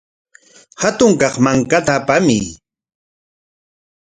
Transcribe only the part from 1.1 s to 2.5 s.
kaq mankata apamuy.